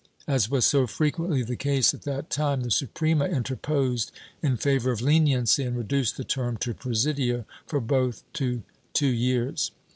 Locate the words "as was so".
0.27-0.87